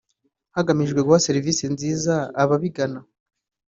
hagamijwe 0.55 0.99
guha 1.05 1.23
serivise 1.27 1.63
nziza 1.73 2.13
ababigana 2.41 2.99